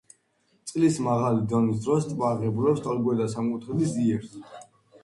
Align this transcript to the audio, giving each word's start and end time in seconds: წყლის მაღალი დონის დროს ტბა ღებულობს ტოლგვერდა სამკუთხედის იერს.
წყლის 0.69 0.97
მაღალი 1.07 1.45
დონის 1.51 1.83
დროს 1.83 2.09
ტბა 2.15 2.33
ღებულობს 2.41 2.83
ტოლგვერდა 2.89 3.31
სამკუთხედის 3.37 3.97
იერს. 4.09 4.37